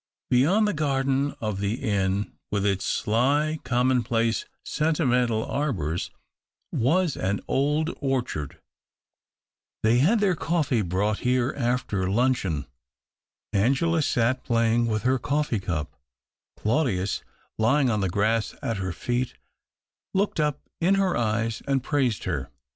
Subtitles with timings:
[0.31, 6.09] Beyond the garden of the inn, with its sly, commonplace, sentimental arbours,
[6.71, 8.59] was an old orchard.
[9.83, 11.85] They had their coffee brought THE OCTAVE OF CLAUDIUS.
[11.91, 12.65] 265 here after luncheon.
[13.53, 15.95] Angela sat, playing ^vith her cofFee cup;
[16.57, 17.23] Claudius
[17.59, 19.35] lying on the ^ grass at her feet,
[20.15, 22.49] looked up in her eyes and praised her.